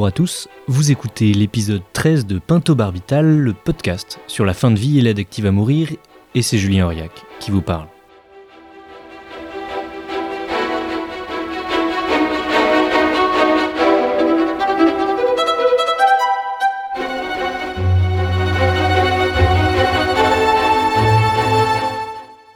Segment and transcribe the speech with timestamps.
[0.00, 4.70] Bonjour à tous, vous écoutez l'épisode 13 de Pinto Barbital, le podcast sur la fin
[4.70, 5.90] de vie et l'aide active à mourir,
[6.34, 7.86] et c'est Julien Auriac qui vous parle.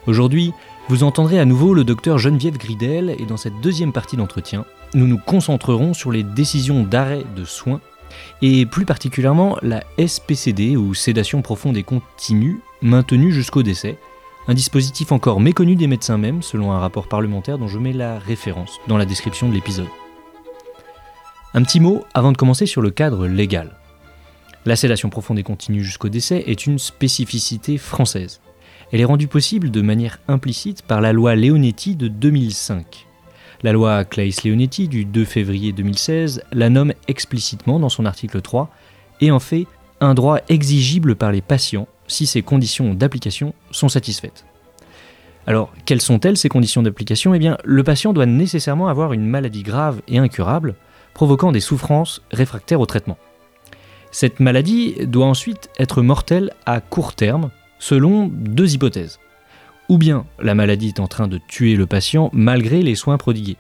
[0.07, 0.55] Aujourd'hui,
[0.89, 4.65] vous entendrez à nouveau le docteur Geneviève Gridel et dans cette deuxième partie d'entretien,
[4.95, 7.81] nous nous concentrerons sur les décisions d'arrêt de soins
[8.43, 13.99] et plus particulièrement la SPCD ou sédation profonde et continue maintenue jusqu'au décès,
[14.47, 18.19] un dispositif encore méconnu des médecins même selon un rapport parlementaire dont je mets la
[18.19, 19.89] référence dans la description de l'épisode.
[21.55, 23.77] Un petit mot avant de commencer sur le cadre légal.
[24.67, 28.41] La sédation profonde et continue jusqu'au décès est une spécificité française.
[28.93, 33.07] Elle est rendue possible de manière implicite par la loi Leonetti de 2005.
[33.65, 38.69] La loi Claes-Leonetti du 2 février 2016 la nomme explicitement dans son article 3
[39.23, 39.67] et en fait
[40.03, 44.45] un droit exigible par les patients si ces conditions d'application sont satisfaites.
[45.47, 47.33] Alors, quelles sont-elles ces conditions d'application?
[47.33, 50.75] Eh bien, le patient doit nécessairement avoir une maladie grave et incurable,
[51.15, 53.17] provoquant des souffrances réfractaires au traitement.
[54.11, 57.49] Cette maladie doit ensuite être mortelle à court terme,
[57.79, 59.21] selon deux hypothèses.
[59.89, 63.57] Ou bien la maladie est en train de tuer le patient malgré les soins prodigués.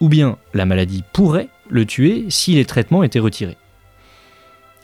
[0.00, 3.56] Ou bien la maladie pourrait le tuer si les traitements étaient retirés.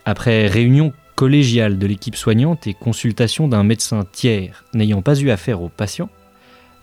[0.05, 5.63] Après réunion collégiale de l'équipe soignante et consultation d'un médecin tiers n'ayant pas eu affaire
[5.63, 6.09] au patient,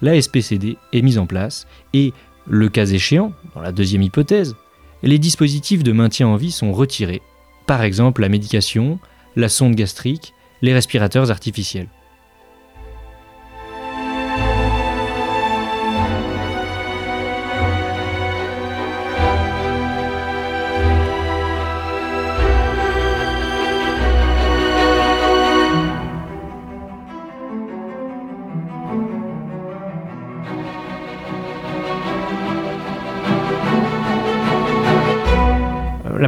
[0.02, 2.14] la SPCD est mise en place et,
[2.48, 4.56] le cas échéant, dans la deuxième hypothèse,
[5.04, 7.22] les dispositifs de maintien en vie sont retirés,
[7.68, 9.00] par exemple la médication,
[9.36, 11.90] la sonde gastrique, les respirateurs artificiels.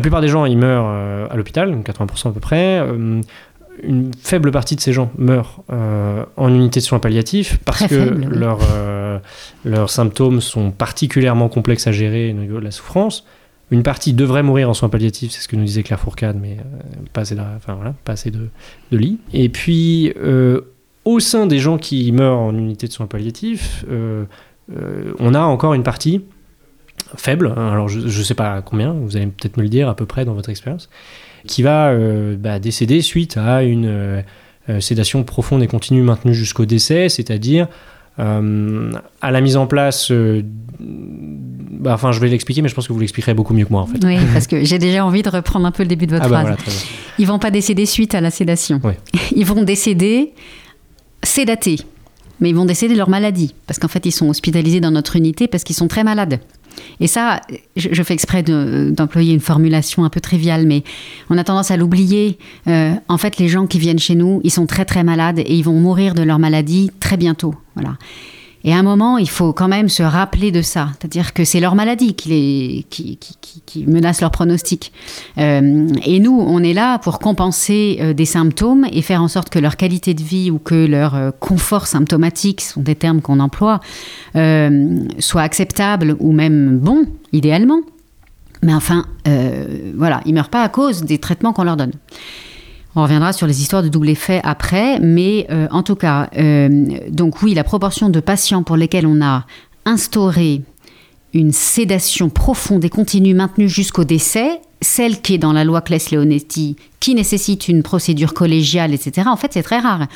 [0.03, 2.79] Plupart des gens, ils meurent euh, à l'hôpital, 80% à peu près.
[2.79, 3.21] Euh,
[3.81, 7.87] une faible partie de ces gens meurent euh, en unité de soins palliatifs parce Très
[7.87, 8.37] que faible, oui.
[8.37, 8.59] leurs,
[9.65, 13.25] leurs symptômes sont particulièrement complexes à gérer au niveau de la souffrance.
[13.71, 16.57] Une partie devrait mourir en soins palliatifs, c'est ce que nous disait Claire Fourcade, mais
[17.13, 18.49] pas assez, de, enfin, voilà, pas assez de,
[18.91, 19.17] de lits.
[19.33, 20.13] Et puis,
[21.05, 24.25] au sein des gens qui meurent en unité de soins palliatifs, euh,
[24.71, 26.23] euh, on a encore une partie
[27.15, 29.95] faible, hein, alors je ne sais pas combien, vous allez peut-être me le dire à
[29.95, 30.89] peu près dans votre expérience,
[31.47, 34.21] qui va euh, bah, décéder suite à une euh,
[34.69, 37.67] euh, sédation profonde et continue maintenue jusqu'au décès, c'est-à-dire
[38.19, 40.11] euh, à la mise en place.
[40.79, 43.81] bah, enfin, je vais l'expliquer, mais je pense que vous l'expliquerez beaucoup mieux que moi
[43.81, 44.03] en fait.
[44.03, 46.29] Oui, parce que j'ai déjà envie de reprendre un peu le début de votre Ah
[46.29, 46.57] bah phrase.
[46.63, 46.79] voilà.
[47.19, 48.79] Ils vont pas décéder suite à la sédation.
[48.83, 48.93] Oui.
[49.35, 50.33] Ils vont décéder
[51.23, 51.77] sédatés.
[52.39, 53.53] Mais ils vont décéder de leur maladie.
[53.67, 56.39] Parce qu'en fait, ils sont hospitalisés dans notre unité parce qu'ils sont très malades.
[56.99, 57.41] Et ça,
[57.75, 60.83] je, fais exprès de- d'employer une formulation un peu triviale, mais
[61.29, 62.37] on a tendance à l'oublier.
[62.67, 65.53] Euh, en fait, les gens qui viennent chez nous, ils sont très très malades et
[65.55, 67.55] ils vont mourir de leur maladie très bientôt.
[67.75, 67.97] Voilà.
[68.65, 70.89] Et à un moment, il faut quand même se rappeler de ça.
[70.97, 72.85] C'est-à-dire que c'est leur maladie qui,
[73.87, 74.93] menace leur pronostic.
[75.37, 79.49] Euh, et nous, on est là pour compenser euh, des symptômes et faire en sorte
[79.49, 83.21] que leur qualité de vie ou que leur euh, confort symptomatique, ce sont des termes
[83.21, 83.81] qu'on emploie,
[85.19, 87.81] soit acceptable ou même bon, idéalement.
[88.61, 89.05] Mais enfin,
[89.95, 91.91] voilà, ils meurent pas à cause des traitements qu'on leur donne.
[92.95, 96.99] On reviendra sur les histoires de double effet après, mais euh, en tout cas, euh,
[97.09, 99.45] donc oui, la proportion de patients pour lesquels on a
[99.85, 100.61] instauré
[101.33, 106.75] une sédation profonde et continue maintenue jusqu'au décès, celle qui est dans la loi Claes-Leonetti,
[106.99, 110.07] qui nécessite une procédure collégiale, etc., en fait, c'est très rare.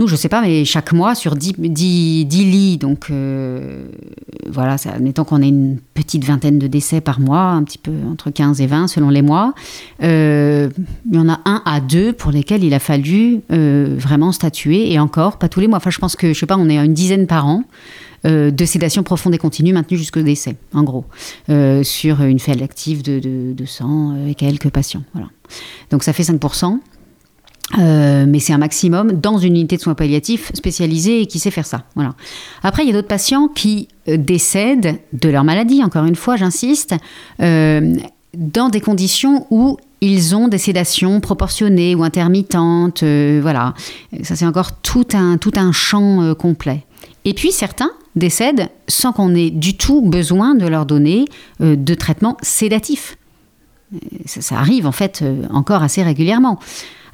[0.00, 3.84] Nous, je sais pas, mais chaque mois, sur 10, 10 10 lits, donc euh,
[4.48, 7.92] voilà, ça, admettons qu'on ait une petite vingtaine de décès par mois, un petit peu
[8.10, 9.52] entre 15 et 20 selon les mois,
[10.02, 10.70] euh,
[11.06, 14.90] il y en a un à deux pour lesquels il a fallu euh, vraiment statuer,
[14.90, 15.76] et encore, pas tous les mois.
[15.76, 17.64] Enfin, je pense que, je sais pas, on est à une dizaine par an
[18.24, 21.06] de sédation profonde et continue maintenue jusqu'au décès, en gros,
[21.82, 25.04] sur une faible active de, de, de 100 et quelques patients.
[25.14, 25.28] Voilà.
[25.90, 26.80] Donc ça fait 5%.
[27.78, 31.50] Euh, mais c'est un maximum dans une unité de soins palliatifs spécialisée et qui sait
[31.50, 31.84] faire ça.
[31.94, 32.14] Voilà.
[32.62, 36.36] Après, il y a d'autres patients qui euh, décèdent de leur maladie, encore une fois,
[36.36, 36.94] j'insiste,
[37.40, 37.96] euh,
[38.36, 43.02] dans des conditions où ils ont des sédations proportionnées ou intermittentes.
[43.02, 43.74] voilà.
[44.22, 46.86] Ça, c'est encore tout un, tout un champ complet.
[47.26, 51.26] Et puis, certains décèdent sans qu'on ait du tout besoin de leur donner
[51.60, 53.18] de traitement sédatif.
[54.24, 56.58] Ça, arrive en fait encore assez régulièrement.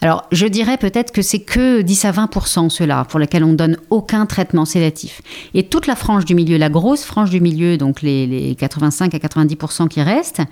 [0.02, 3.78] Alors, je dirais peut-être que c'est que 10 à 20% ceux-là pour lesquels on donne
[3.90, 5.22] aucun traitement sédatif.
[5.54, 9.14] Et toute la frange du milieu, la grosse frange du milieu, donc les, les 85
[9.14, 10.42] à 90% qui restent,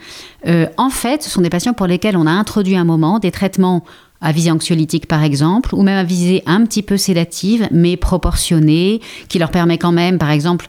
[0.46, 3.30] euh, en fait, ce sont des patients pour lesquels on a introduit un moment des
[3.30, 3.84] traitements
[4.20, 9.00] à visée anxiolytique par exemple, ou même à visée un petit peu sédative, mais proportionnée,
[9.28, 10.66] qui leur permet quand même, par exemple,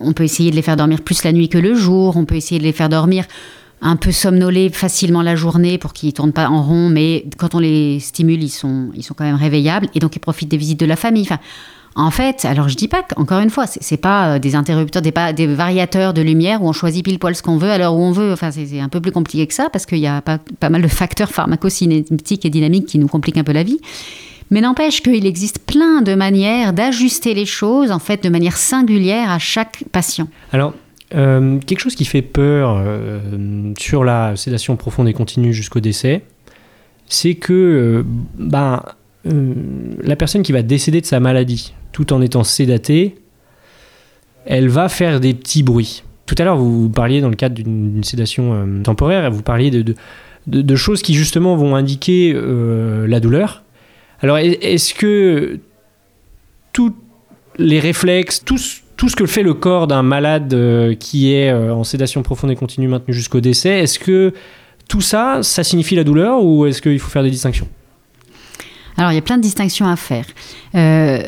[0.00, 2.34] on peut essayer de les faire dormir plus la nuit que le jour, on peut
[2.34, 3.26] essayer de les faire dormir
[3.80, 7.54] un peu somnolés facilement la journée pour qu'ils ne tournent pas en rond, mais quand
[7.54, 10.56] on les stimule, ils sont, ils sont quand même réveillables et donc ils profitent des
[10.56, 11.28] visites de la famille.
[11.96, 15.12] En fait, alors je dis pas encore une fois, c'est pas euh, des interrupteurs, des,
[15.12, 17.94] pas, des variateurs de lumière où on choisit pile poil ce qu'on veut à l'heure
[17.94, 18.32] où on veut.
[18.32, 20.82] Enfin, c'est un peu plus compliqué que ça parce qu'il y a pas, pas mal
[20.82, 23.78] de facteurs pharmacocinétiques et dynamiques qui nous compliquent un peu la vie.
[24.50, 29.30] Mais n'empêche qu'il existe plein de manières d'ajuster les choses, en fait, de manière singulière
[29.30, 30.28] à chaque patient.
[30.52, 30.74] Alors,
[31.14, 33.20] euh, quelque chose qui fait peur euh,
[33.78, 36.22] sur la sédation profonde et continue jusqu'au décès,
[37.06, 38.02] c'est que euh,
[38.38, 38.82] ben,
[40.02, 43.16] la personne qui va décéder de sa maladie, tout en étant sédatée,
[44.44, 46.02] elle va faire des petits bruits.
[46.26, 51.00] Tout à l'heure, vous parliez dans le cadre d'une sédation temporaire, vous parliez de, choses
[51.00, 53.62] qui justement vont indiquer la douleur.
[54.20, 55.58] Alors, est-ce que
[56.74, 56.94] tous
[57.56, 61.74] les réflexes, tous tout ce que fait le corps d'un malade euh, qui est euh,
[61.74, 64.32] en sédation profonde et continue maintenue jusqu'au décès, est-ce que
[64.88, 67.68] tout ça, ça signifie la douleur ou est-ce qu'il faut faire des distinctions?
[68.96, 70.24] Alors, il y a plein de distinctions à faire.
[70.74, 71.22] Euh,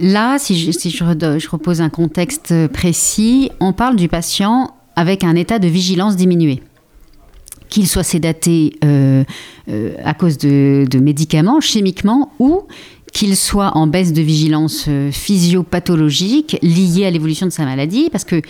[0.00, 5.68] là, si, je, repose un contexte précis, on parle du patient avec un état de
[5.68, 6.62] vigilance diminué.
[7.68, 12.62] Qu'il soit sédaté à cause de, médicaments, chimiquement, ou
[13.12, 18.24] qu'il soit en baisse de vigilance euh, physiopathologique liée à l'évolution de sa maladie, parce
[18.24, 18.42] que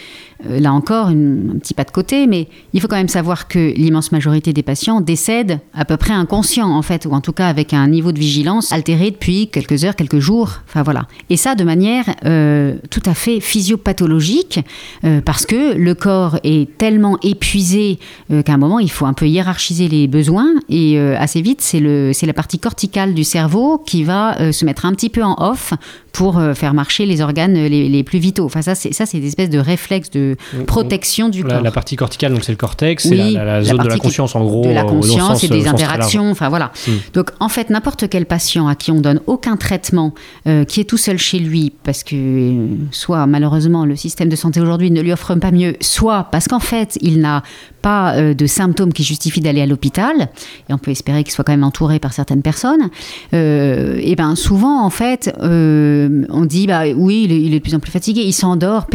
[0.49, 4.13] là encore, un petit pas de côté, mais il faut quand même savoir que l'immense
[4.13, 7.73] majorité des patients décèdent à peu près inconscients, en fait, ou en tout cas avec
[7.75, 10.61] un niveau de vigilance altéré depuis quelques heures, quelques jours.
[10.69, 11.07] Enfin voilà.
[11.29, 14.61] Et ça de manière euh, tout à fait physiopathologique,
[15.05, 17.99] euh, parce que le corps est tellement épuisé
[18.31, 21.61] euh, qu'à un moment, il faut un peu hiérarchiser les besoins, et euh, assez vite,
[21.61, 21.81] c'est
[22.27, 25.75] la partie corticale du cerveau qui va se mettre un petit peu en off
[26.13, 28.45] pour euh, faire marcher les organes les, les plus vitaux.
[28.45, 30.30] Enfin, ça, c'est des espèces de réflexes de
[30.67, 31.62] protection du la, corps.
[31.62, 33.88] La partie corticale, donc c'est le cortex, Oui, c'est la, la- la la zone de
[33.88, 34.65] la conscience en gros.
[34.65, 36.31] de la euh, conscience et euh, des interactions.
[36.31, 36.73] Enfin voilà.
[36.87, 36.93] Hmm.
[37.15, 40.15] Donc en fait, n'importe quel patient à qui on donne aucun traitement,
[40.47, 44.37] euh, qui est tout seul chez lui, parce que euh, soit malheureusement le système de
[44.37, 47.43] santé aujourd'hui ne lui offre pas mieux, soit parce qu'en fait il n'a
[47.81, 50.29] pas euh, de symptômes qui justifient d'aller à l'hôpital,
[50.69, 52.91] et on peut espérer qu'il soit quand même entouré par certaines personnes.
[53.35, 57.75] euh, et ben souvent en fait, euh, on dit bah oui, il est, de plus
[57.75, 58.87] en plus fatigué, il s'endort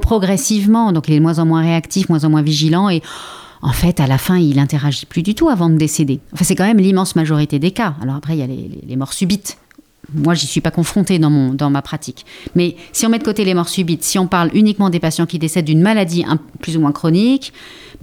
[0.00, 3.02] progressivement, donc il est de moins en moins réactif, moins en moins vigilant et
[3.62, 6.20] en fait, à la fin, il interagit plus du tout avant de décéder.
[6.34, 7.94] Enfin, c'est quand même l'immense majorité des cas.
[8.02, 9.56] Alors après, il y a les- les morts subites.
[10.12, 12.26] Moi, j'y suis pas confrontée dans, mon, dans ma pratique.
[12.54, 15.26] Mais si on met de côté les morts subites, si on parle uniquement des patients
[15.26, 16.24] qui décèdent d'une maladie
[16.60, 17.52] plus ou moins chronique,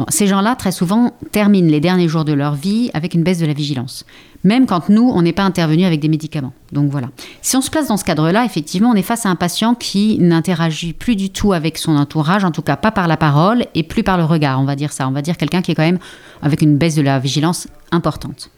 [0.09, 3.45] ces gens-là, très souvent, terminent les derniers jours de leur vie avec une baisse de
[3.45, 4.05] la vigilance.
[4.43, 6.53] Même quand nous, on n'est pas intervenu avec des médicaments.
[6.71, 7.09] Donc voilà.
[7.41, 10.17] Si on se place dans ce cadre-là, effectivement, on est face à un patient qui
[10.19, 13.83] n'interagit plus du tout avec son entourage, en tout cas pas par la parole et
[13.83, 15.07] plus par le regard, on va dire ça.
[15.07, 15.99] On va dire quelqu'un qui est quand même
[16.41, 18.49] avec une baisse de la vigilance importante.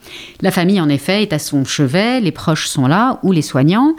[0.41, 3.93] La famille, en effet, est à son chevet, les proches sont là, ou les soignants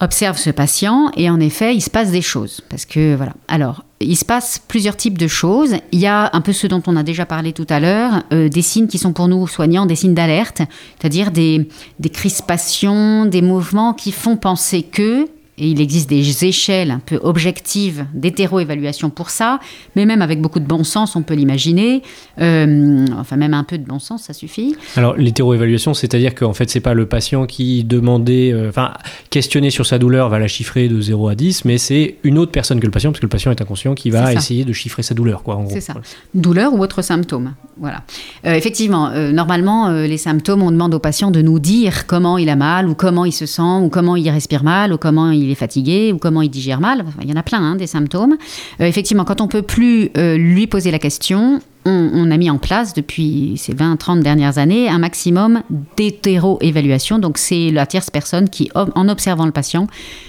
[0.00, 2.60] observent ce patient et en effet, il se passe des choses.
[2.68, 3.32] Parce que voilà.
[3.48, 5.74] Alors, il se passe plusieurs types de choses.
[5.92, 8.48] Il y a un peu ce dont on a déjà parlé tout à l'heure, euh,
[8.48, 10.62] des signes qui sont pour nous soignants des signes d'alerte,
[10.98, 15.28] c'est-à-dire des, des crispations, des mouvements qui font penser que,
[15.58, 19.58] et il existe des échelles un peu objectives d'hétéro-évaluation pour ça,
[19.96, 22.02] mais même avec beaucoup de bon sens, on peut l'imaginer.
[22.40, 24.76] Euh, enfin, même un peu de bon sens, ça suffit.
[24.96, 28.92] Alors, l'hétéroévaluation, c'est-à-dire qu'en fait, c'est pas le patient qui demandait, euh, enfin,
[29.30, 32.52] questionner sur sa douleur va la chiffrer de 0 à 10, mais c'est une autre
[32.52, 35.02] personne que le patient, parce que le patient est inconscient, qui va essayer de chiffrer
[35.02, 35.72] sa douleur, quoi, en gros.
[35.72, 35.92] C'est ça.
[35.92, 36.06] Voilà.
[36.34, 37.54] douleur ou autres symptômes.
[37.78, 38.02] Voilà.
[38.46, 42.56] Euh, effectivement, normalement, les symptômes, on demande au patient de nous dire comment il a
[42.56, 45.56] mal, ou comment il se sent, ou comment il respire mal, ou comment il est
[45.56, 47.04] fatigué, ou comment il digère mal.
[47.22, 48.36] Il y en a plein, hein, des symptômes.
[48.80, 52.58] Euh, effectivement, quand on peut plus euh, lui poser la question, on, a mis en
[52.58, 55.62] place depuis ces 20-30 dernières années un maximum
[55.96, 57.18] d'hétéro-évaluation.
[57.18, 59.86] Donc, c'est la tierce personne qui, en observant le patient,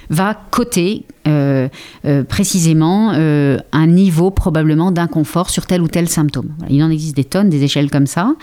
[0.09, 1.67] va coter euh,
[2.05, 6.49] euh, précisément euh, un niveau probablement d'inconfort sur tel ou tel symptôme.
[6.69, 8.33] Il en existe des tonnes, des échelles comme ça,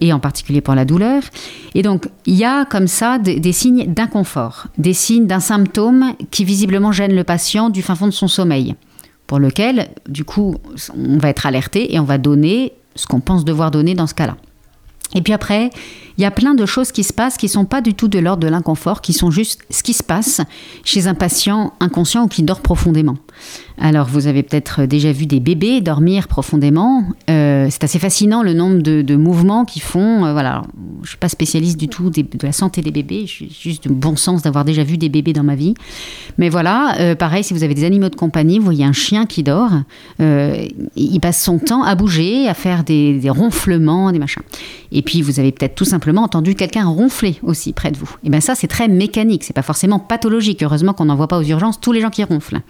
[0.00, 1.22] et en particulier pour la douleur.
[1.74, 6.44] Et donc, il y a comme ça des signes d'inconfort, des signes d'un symptôme qui
[6.44, 8.74] visiblement gêne le patient du fin fond de son sommeil,
[9.26, 10.56] pour lequel, du coup,
[10.96, 14.14] on va être alerté et on va donner ce qu'on pense devoir donner dans ce
[14.14, 14.36] cas-là.
[15.14, 15.70] Et puis après,
[16.16, 18.08] il y a plein de choses qui se passent qui ne sont pas du tout
[18.08, 20.40] de l'ordre de l'inconfort, qui sont juste ce qui se passe
[20.84, 23.16] chez un patient inconscient ou qui dort profondément.
[23.78, 27.04] Alors, vous avez peut-être déjà vu des bébés dormir profondément.
[27.28, 30.24] Euh, c'est assez fascinant le nombre de, mouvements qu'ils font.
[30.24, 30.62] Euh, voilà,
[30.98, 33.26] je ne suis pas spécialiste du tout de la santé des bébés.
[33.26, 35.74] Suis juste de bon sens d'avoir déjà vu des bébés dans ma vie.
[36.38, 39.26] Mais voilà, euh, pareil, si vous avez des animaux de compagnie, vous voyez un chien
[39.26, 39.72] qui dort,
[40.20, 44.42] il passe son temps à bouger, à faire des ronflements, des machins.
[44.92, 48.10] Et puis, vous avez peut-être tout simplement entendu quelqu'un ronfler aussi près de vous.
[48.22, 49.44] Et bien ça, c'est très mécanique.
[49.44, 50.62] C'est pas forcément pathologique.
[50.62, 52.60] Heureusement qu'on n'envoie pas aux urgences tous les gens qui ronflent.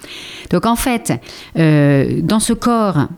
[0.50, 1.12] Donc en fait,
[1.58, 3.08] euh, dans ce corps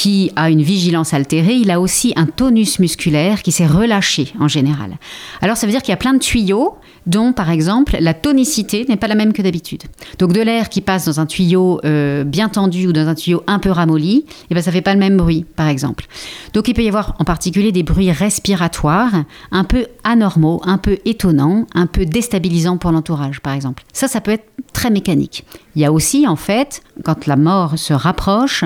[0.00, 4.48] qui a une vigilance altérée, il a aussi un tonus musculaire qui s'est relâché en
[4.48, 4.96] général.
[5.42, 6.76] Alors ça veut dire qu'il y a plein de tuyaux
[7.06, 9.82] dont par exemple la tonicité n'est pas la même que d'habitude.
[10.18, 13.42] Donc de l'air qui passe dans un tuyau euh, bien tendu ou dans un tuyau
[13.46, 16.06] un peu ramolli, eh ben ça fait pas le même bruit par exemple.
[16.54, 20.96] Donc il peut y avoir en particulier des bruits respiratoires un peu anormaux, un peu
[21.04, 23.82] étonnants, un peu déstabilisants pour l'entourage par exemple.
[23.92, 25.44] Ça ça peut être très mécanique.
[25.76, 28.64] Il y a aussi en fait quand la mort se rapproche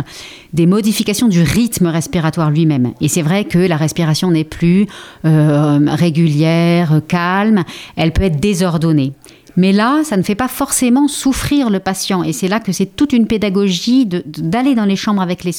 [0.53, 2.93] des modifications du rythme respiratoire lui-même.
[3.01, 4.87] Et c'est vrai que la respiration n'est plus
[5.25, 7.65] euh, régulière, calme,
[7.97, 9.13] elle peut être désordonnée.
[9.57, 12.23] Mais là, ça ne fait pas forcément souffrir le patient.
[12.23, 15.53] Et c'est là que c'est toute une pédagogie d'aller dans les chambres avec les,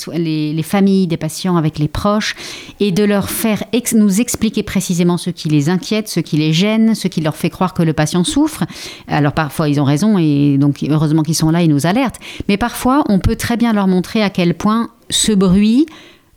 [0.53, 2.35] les, familles des patients, avec les proches,
[2.79, 6.95] et de leur faire nous expliquer précisément ce qui les inquiète, ce qui les gêne,
[6.95, 8.63] ce qui leur fait croire que le patient souffre.
[9.07, 12.19] Alors parfois, ils ont raison, et donc heureusement qu'ils sont là, ils nous alertent.
[12.49, 15.85] Mais parfois, on peut très bien leur montrer à quel point ce bruit,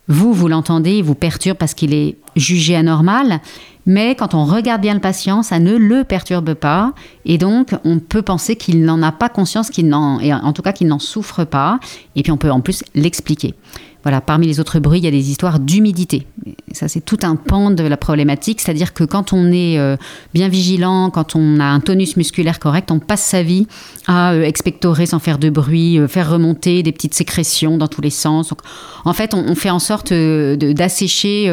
[0.09, 3.41] vous, vous l'entendez, vous perturbe parce qu'il est jugé anormal,
[3.89, 6.93] mais quand on regarde bien le patient, ça ne le perturbe pas.
[7.25, 10.73] Et donc, on peut penser qu'il n'en a pas conscience, qu'il n'en, en tout cas
[10.73, 11.81] qu'il n'en souffre pas.
[12.15, 13.55] Et puis, on peut en plus l'expliquer.
[14.05, 16.27] Voilà, parmi les autres bruits, il y a des histoires d'humidité.
[16.73, 19.97] Ça, c'est tout un pan de la problématique, c'est-à-dire que quand on est euh,
[20.35, 23.67] bien vigilant, quand on a un tonus musculaire correct, on passe sa vie
[24.07, 28.01] à euh, expectorer sans faire de bruit, euh, faire remonter des petites sécrétions dans tous
[28.01, 28.53] les sens.
[29.05, 31.49] en fait, on, fait en sorte d'assécher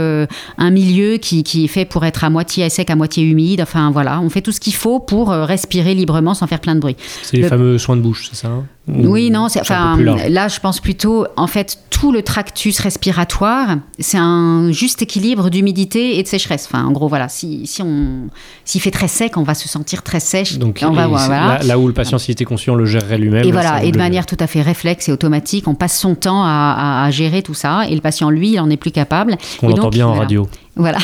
[0.57, 3.61] un milieu qui, qui, est fait pour être à moitié sec, à moitié humide.
[3.61, 6.79] Enfin, voilà, on fait tout ce qu'il faut pour respirer librement sans faire plein de
[6.79, 6.95] bruit.
[7.23, 8.65] C'est les fameux soins de bouche, c'est ça hein?
[8.87, 14.17] Oui, non, c'est, enfin, là, je pense plutôt, en fait, tout le tractus respiratoire, c'est
[14.19, 16.67] un juste équilibre d'humidité et de sécheresse.
[16.69, 18.29] Enfin, en gros, voilà, si, si on,
[18.63, 20.59] s'il fait très sec, on va se sentir très sèche.
[20.59, 23.45] Donc, on va voir, là, où le patient, s'il était conscient, le gérerait lui-même.
[23.45, 26.43] Et voilà, et de manière tout à fait réflexe et automatique, on passe son temps
[26.45, 29.35] à, gérer tout ça, et le patient, lui, il en est plus capable.
[29.63, 30.47] On l'entend bien en radio.
[30.75, 30.99] Voilà.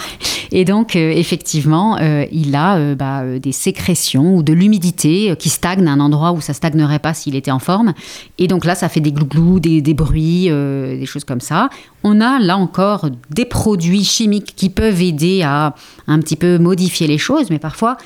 [0.51, 5.47] Et donc, euh, effectivement, euh, il a euh, bah, des sécrétions ou de l'humidité qui
[5.47, 7.93] stagne à un endroit où ça stagnerait pas s'il était en forme.
[8.37, 11.69] Et donc là, ça fait des glouglous, des, des bruits, des choses comme ça.
[12.03, 15.75] On a là encore des produits chimiques qui peuvent aider à
[16.07, 17.97] un petit peu modifier les choses, mais parfois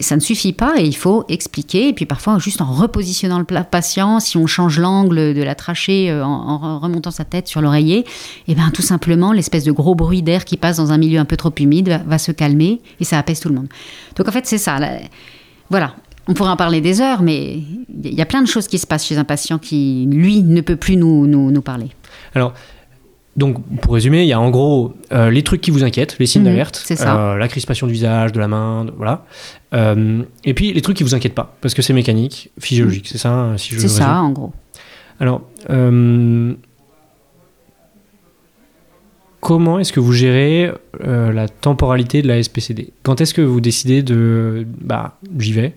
[0.00, 1.88] ça ne suffit pas et il faut expliquer.
[1.88, 6.10] Et puis parfois, juste en repositionnant le patient, si on change l'angle de la trachée
[6.10, 8.04] euh, en, remontant sa tête sur l'oreiller, et
[8.48, 11.24] eh bien tout simplement, l'espèce de gros bruit d'air qui passe dans un milieu un
[11.24, 13.68] peu trop humide va, se calmer et ça apaise tout le monde.
[14.16, 14.78] Donc en fait, c'est ça.
[15.70, 15.94] voilà.
[16.28, 17.58] On pourrait en parler des heures, mais
[18.04, 20.60] il y a plein de choses qui se passent chez un patient qui, lui, ne
[20.60, 21.88] peut plus nous, nous, nous parler.
[22.36, 22.54] Alors,
[23.36, 26.26] donc, pour résumer, il y a en gros euh, les trucs qui vous inquiètent, les
[26.26, 29.24] signes mhm, d'alerte, euh, la crispation du visage, de la main, voilà.
[29.72, 33.18] Euh, et puis les trucs qui vous inquiètent pas, parce que c'est mécanique, physiologique, c'est
[33.18, 34.52] ça si C'est ça, en gros.
[35.18, 35.42] Alors,
[39.40, 40.70] comment est-ce que vous gérez
[41.00, 45.74] la temporalité de la SPCD Quand est-ce que vous décidez de, bah, j'y vais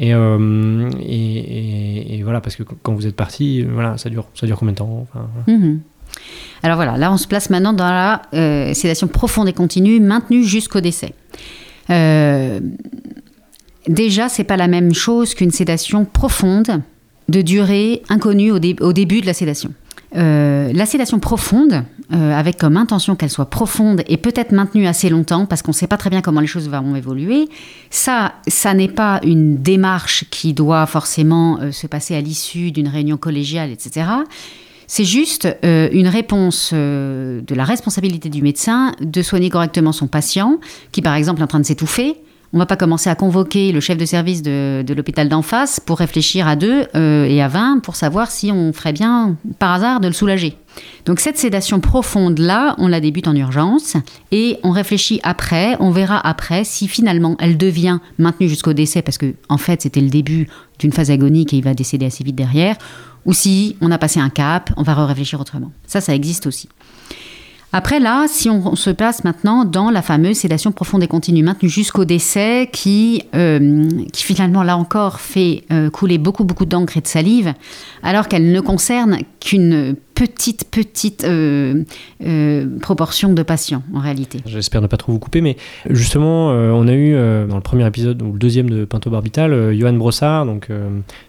[0.00, 4.72] et, et, voilà, parce que quand vous êtes parti, voilà, ça dure, ça dure combien
[4.72, 5.06] de temps
[5.46, 5.80] mhm.
[6.62, 10.44] Alors voilà, là on se place maintenant dans la euh, sédation profonde et continue, maintenue
[10.44, 11.14] jusqu'au décès.
[11.90, 12.60] Euh,
[13.86, 16.82] déjà, c'est pas la même chose qu'une sédation profonde
[17.28, 19.72] de durée inconnue au, début de la sédation.
[20.16, 25.44] Euh, la sédation profonde, avec comme intention qu'elle soit profonde et peut-être maintenue assez longtemps,
[25.44, 27.50] parce qu'on ne sait pas très bien comment les choses vont évoluer,
[27.90, 33.18] ça, ça n'est pas une démarche qui doit forcément se passer à l'issue d'une réunion
[33.18, 34.06] collégiale, etc.
[34.90, 40.06] C'est juste euh, une réponse euh, de la responsabilité du médecin de soigner correctement son
[40.06, 40.58] patient,
[40.92, 42.16] qui par exemple est en train de s'étouffer.
[42.54, 45.80] On ne va pas commencer à convoquer le chef de service de, l'hôpital d'en face
[45.80, 49.72] pour réfléchir à deux euh, et à vingt pour savoir si on ferait bien, par
[49.72, 50.56] hasard, de le soulager.
[51.04, 53.98] Donc cette sédation profonde-là, on la débute en urgence
[54.32, 59.18] et on réfléchit après, on verra après si finalement elle devient maintenue jusqu'au décès, parce
[59.18, 62.36] que en fait c'était le début d'une phase agonique et il va décéder assez vite
[62.36, 62.76] derrière,
[63.28, 65.70] ou si on a passé un cap, on va réfléchir autrement.
[65.86, 66.66] Ça, ça existe aussi.
[67.74, 71.68] Après là, si on, se place maintenant dans la fameuse sédation profonde et continue maintenue
[71.68, 77.02] jusqu'au décès, qui, euh, qui finalement là encore fait euh, couler beaucoup beaucoup d'encre et
[77.02, 77.52] de salive,
[78.02, 81.84] alors qu'elle ne concerne qu'une petite petite euh,
[82.80, 84.40] proportion de patients en réalité.
[84.46, 85.56] J'espère ne pas trop vous couper, mais
[85.88, 87.12] justement, on a eu
[87.46, 90.68] dans le premier épisode ou le deuxième de Pinto Barbital, Johan Brossard, donc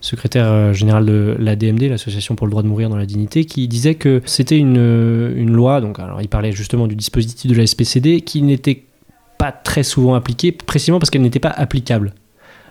[0.02, 3.96] secrétaire général de l'ADMD, l'Association pour le droit de mourir dans la dignité, qui disait
[3.96, 8.42] que c'était une, une loi, donc alors parlait justement du dispositif de la SPCD qui
[8.42, 8.84] n'était
[9.38, 12.14] pas très souvent appliqué, précisément parce qu'elle n'était pas applicable.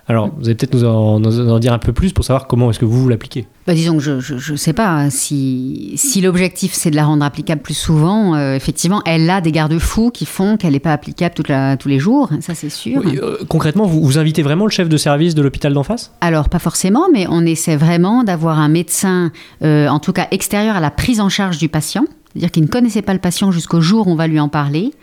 [0.09, 2.85] Alors, vous allez peut-être nous, en, dire un peu plus pour savoir comment est-ce que
[2.85, 3.45] vous, vous l'appliquez.
[3.67, 4.89] Bah, disons que je ne sais pas.
[4.89, 9.39] Hein, si, si l'objectif, c'est de la rendre applicable plus souvent, euh, effectivement, elle a
[9.39, 12.69] des garde-fous qui font qu'elle n'est pas applicable toute la, tous les jours, ça c'est
[12.69, 13.03] sûr.
[13.05, 16.11] Euh, concrètement, vous, vous invitez vraiment le chef de service de l'hôpital d'en face?
[16.21, 19.31] Alors, pas forcément, mais on essaie vraiment d'avoir un médecin,
[19.63, 22.67] euh, en tout cas extérieur à la prise en charge du patient c'est-à-dire qu'il ne
[22.67, 24.93] connaissait pas le patient jusqu'au jour où on va lui en parler,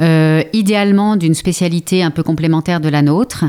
[0.00, 3.44] euh, idéalement d'une spécialité un peu complémentaire de la nôtre.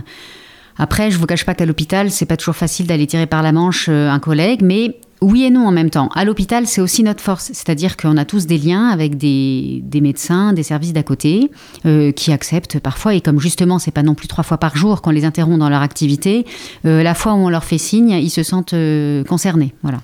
[0.77, 3.51] Après, je vous cache pas qu'à l'hôpital, c'est pas toujours facile d'aller tirer par la
[3.51, 6.09] manche euh, un collègue, mais oui et non en même temps.
[6.13, 10.53] À l'hôpital, c'est aussi notre force, c'est-à-dire qu'on a tous des liens avec des, médecins,
[10.53, 11.49] des services d'à côté,
[11.85, 15.01] euh, qui acceptent parfois, et comme justement, c'est pas non plus trois fois par jour
[15.01, 16.45] qu'on les interrompt dans leur activité,
[16.85, 19.73] euh, la fois où on leur fait signe, ils se sentent euh, concernés.
[19.81, 19.99] Voilà.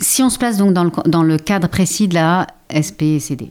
[0.00, 3.48] Si on se place donc dans le, cadre précis de la SPCD,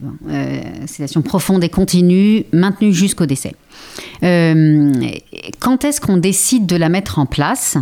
[0.86, 3.54] sédation profonde et continue, maintenue jusqu'au décès.
[4.22, 7.76] quand est-ce qu'on décide de la mettre en place?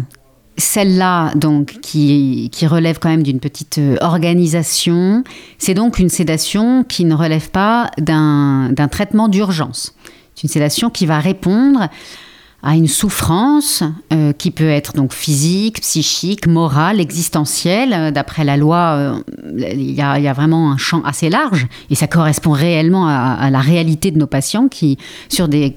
[0.58, 5.24] Celle-là, donc, qui, relève quand même d'une petite euh, organisation,
[5.56, 9.94] c'est donc une sédation qui ne relève pas d'un traitement d'urgence.
[10.34, 11.88] C'est une sédation qui va répondre
[12.68, 17.94] à une souffrance euh, qui peut être donc physique, psychique, morale, existentielle.
[17.94, 19.18] Euh, d'après la loi, euh,
[19.56, 24.10] il y, a vraiment un champ assez large et ça correspond réellement à, la réalité
[24.10, 24.98] de nos patients qui,
[25.30, 25.74] sur des,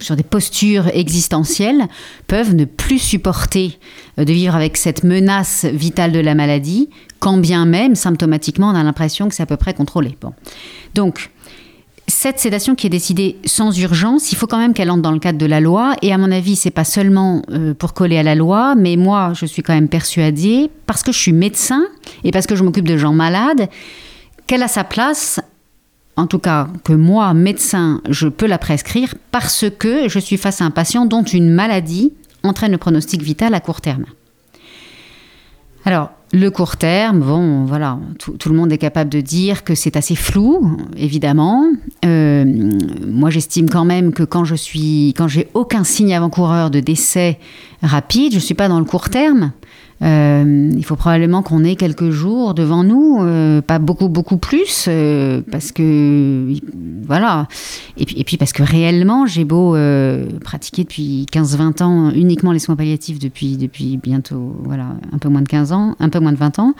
[0.00, 1.86] sur des postures existentielles,
[2.26, 3.78] peuvent ne plus supporter
[4.16, 6.90] de vivre avec cette menace vitale de la maladie,
[7.20, 10.16] quand bien même symptomatiquement on a l'impression que c'est à peu près contrôlé.
[10.20, 10.32] Bon.
[10.96, 11.30] Donc,
[12.08, 15.18] cette sédation qui est décidée sans urgence, il faut quand même qu'elle entre dans le
[15.18, 15.94] cadre de la loi.
[16.00, 19.32] Et à mon avis, c'est pas seulement euh, pour coller à la loi, mais moi,
[19.34, 21.86] je suis quand même persuadée, parce que je suis médecin
[22.24, 23.68] et parce que je m'occupe de gens malades,
[24.46, 25.38] qu'elle a sa place.
[26.16, 30.62] En tout cas, que moi, médecin, je peux la prescrire parce que je suis face
[30.62, 34.06] à un patient dont une maladie entraîne le pronostic vital à court terme.
[35.84, 39.96] Alors, le court terme, bon, voilà, tout, le monde est capable de dire que c'est
[39.96, 41.64] assez flou, évidemment.
[42.04, 42.44] Euh,
[43.06, 47.38] moi, j'estime quand même que quand je suis, quand j'ai aucun signe avant-coureur de décès
[47.82, 49.52] rapide, je suis pas dans le court terme.
[50.00, 54.86] Euh, il faut probablement qu'on ait quelques jours devant nous, euh, pas beaucoup, beaucoup plus,
[54.88, 56.52] euh, parce que,
[57.02, 57.48] voilà.
[57.96, 59.76] Et puis, et puis parce que réellement, j'ai beau
[60.44, 65.42] pratiquer depuis 15-20 ans uniquement les soins palliatifs depuis, depuis bientôt, voilà, un peu moins
[65.42, 66.74] de 15 ans, un peu moins de 20 ans,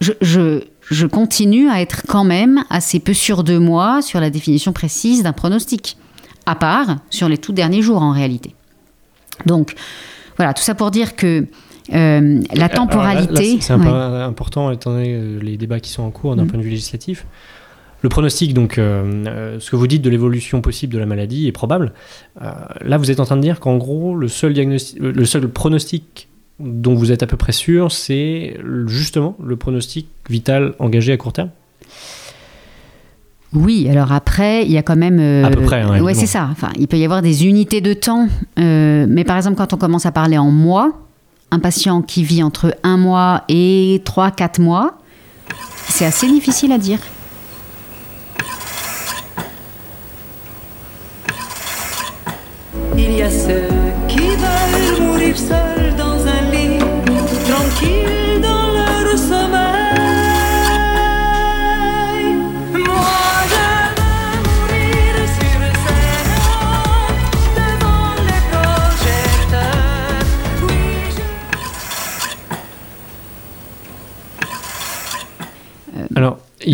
[0.00, 4.30] je, je, je continue à être quand même assez peu sûr de moi sur la
[4.30, 5.96] définition précise d'un pronostic,
[6.44, 8.54] à part sur les tout derniers jours en réalité.
[9.44, 9.74] Donc,
[10.36, 11.46] voilà, tout ça pour dire que
[11.92, 13.58] euh, la temporalité.
[13.60, 16.48] C'est important étant donné euh, les débats qui sont en cours d'un mm.
[16.48, 17.26] point de vue législatif.
[18.02, 21.52] Le pronostic, donc, euh, ce que vous dites de l'évolution possible de la maladie est
[21.52, 21.92] probable.
[22.40, 26.28] là, vous êtes en train de dire qu'en gros, le seul, diagnostic, le seul pronostic
[26.60, 31.32] dont vous êtes à peu près sûr, c'est justement le pronostic vital engagé à court
[31.32, 31.50] terme
[33.52, 35.44] oui, alors après, il y a quand même.
[35.44, 36.48] à peu près, hein, ouais, c'est ça.
[36.50, 38.28] Enfin, il peut y avoir des unités de temps.
[38.58, 41.05] mais par exemple, quand on commence à parler en mois,
[41.50, 44.98] un patient qui vit entre un mois et 3-4 mois,
[45.88, 46.98] c'est assez difficile à dire.
[52.96, 53.68] Il y a ceux
[54.08, 55.75] qui veulent mourir seuls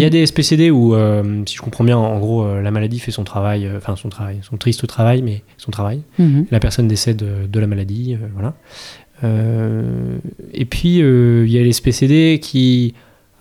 [0.02, 2.98] y a des SPCD où, euh, si je comprends bien, en gros, euh, la maladie
[2.98, 6.02] fait son travail, euh, enfin son travail, son triste travail, mais son travail.
[6.18, 6.46] Mhm.
[6.50, 8.54] La personne décède de, la maladie, voilà.
[10.52, 12.94] et puis, il y a les SPCD qui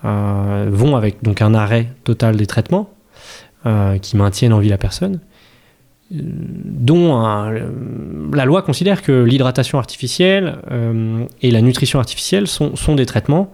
[0.04, 2.92] vont avec donc un arrêt total des traitements,
[4.02, 5.20] qui maintiennent en vie la personne,
[6.12, 7.16] dont
[8.34, 10.58] la loi considère que l'hydratation artificielle
[11.42, 13.52] et la nutrition artificielle sont, sont des traitements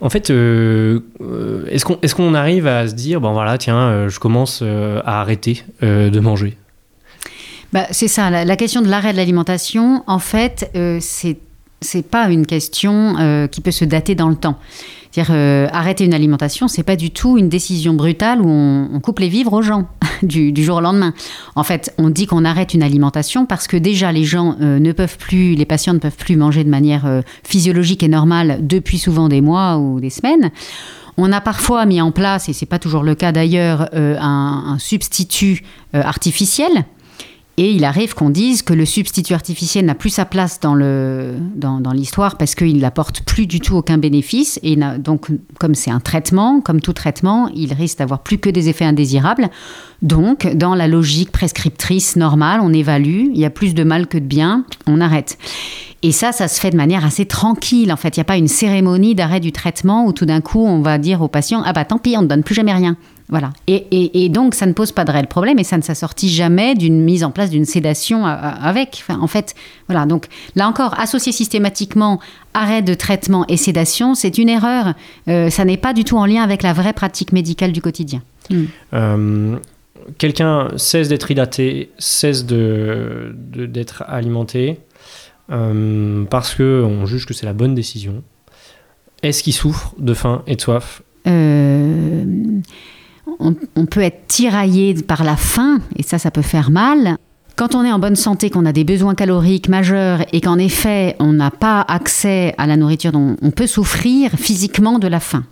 [0.00, 4.08] En fait, euh, euh, est-ce qu'on est arrive à se dire, bon voilà, tiens, euh,
[4.08, 6.56] je commence à arrêter de manger?
[7.72, 11.38] Bah, c'est ça, la, question de l'arrêt de l'alimentation, en fait, c'est
[11.82, 14.58] c'est pas une question qui peut se dater dans le temps.
[15.18, 19.28] Euh, arrêter une alimentation, c'est pas du tout une décision brutale où on, coupe les
[19.28, 19.86] vivres aux gens
[20.22, 21.14] du, jour au lendemain.
[21.54, 25.64] En fait, on dit qu'on arrête une alimentation parce que déjà les gens euh, les
[25.64, 29.78] patients ne peuvent plus manger de manière euh, physiologique et normale depuis souvent des mois
[29.78, 30.50] ou des semaines.
[31.16, 35.62] On a parfois mis en place, et c'est pas toujours le cas d'ailleurs, un, substitut
[35.94, 36.84] artificiel.
[37.58, 41.36] Et il arrive qu'on dise que le substitut artificiel n'a plus sa place dans le
[41.54, 44.60] dans, l'histoire parce qu'il n'apporte plus du tout aucun bénéfice.
[44.62, 48.68] Et donc, comme c'est un traitement, comme tout traitement, il risque d'avoir plus que des
[48.68, 49.48] effets indésirables.
[50.02, 54.18] Donc, dans la logique prescriptrice normale, on évalue, il y a plus de mal que
[54.18, 55.38] de bien, on arrête.
[56.02, 57.90] Et ça, ça se fait de manière assez tranquille.
[57.90, 60.64] En fait, il n'y a pas une cérémonie d'arrêt du traitement où tout d'un coup,
[60.64, 62.96] on va dire au patient Ah bah tant pis, on ne donne plus jamais rien.
[63.28, 63.52] Voilà.
[63.66, 66.28] Et, et- et donc, ça ne pose pas de réel problème et ça ne s'assortit
[66.28, 68.98] jamais d'une mise en place d'une sédation a- a- avec.
[69.02, 69.54] Enfin, en fait,
[69.88, 70.06] voilà.
[70.06, 72.20] Donc, là encore, associer systématiquement
[72.54, 74.94] arrêt de traitement et sédation, c'est une erreur.
[75.28, 78.22] Euh, ça n'est pas du tout en lien avec la vraie pratique médicale du quotidien.
[78.94, 79.56] Euh,
[80.18, 84.78] Quelqu'un cesse d'être hydraté, cesse de- de- d'être alimenté
[85.50, 88.22] euh, parce que on juge que c'est la bonne décision.
[89.24, 91.02] Est-ce qu'il souffre de faim et de soif?
[91.26, 92.24] Euh,
[93.38, 97.16] on, peut être tiraillé par la faim, et ça, ça peut faire mal.
[97.56, 101.16] Quand on est en bonne santé, qu'on a des besoins caloriques majeurs et qu'en effet,
[101.18, 105.44] on n'a pas accès à la nourriture, on peut souffrir physiquement de la faim.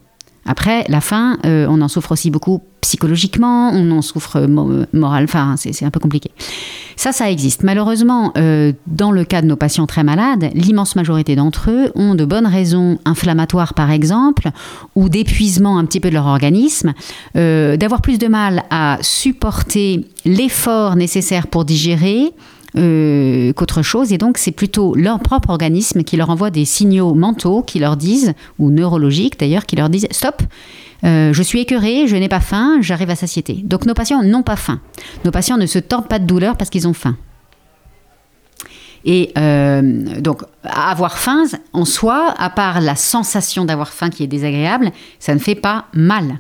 [0.46, 5.24] Après, la faim, euh, on en souffre aussi beaucoup psychologiquement, on en souffre mo- moral,
[5.24, 6.30] enfin, c'est un peu compliqué.
[6.96, 7.62] Ça, ça existe.
[7.64, 12.14] Malheureusement, euh, dans le cas de nos patients très malades, l'immense majorité d'entre eux ont
[12.14, 14.50] de bonnes raisons inflammatoires, par exemple,
[14.94, 16.92] ou d'épuisement un petit peu de leur organisme,
[17.36, 22.32] euh, d'avoir plus de mal à supporter l'effort nécessaire pour digérer,
[22.76, 24.12] euh, qu'autre chose.
[24.12, 27.96] Et donc, c'est plutôt leur propre organisme qui leur envoie des signaux mentaux qui leur
[27.96, 30.42] disent, ou neurologiques d'ailleurs, qui leur disent stop.
[31.04, 33.60] euh, je suis écœuré, je n'ai pas faim, j'arrive à satiété.
[33.64, 34.80] Donc nos patients n'ont pas faim.
[35.24, 37.16] Nos patients ne se tordent pas de douleur parce qu'ils ont faim.
[39.04, 39.82] Et euh,
[40.20, 45.34] donc, avoir faim, en soi, à part la sensation d'avoir faim qui est désagréable, ça
[45.34, 46.38] ne fait pas mal.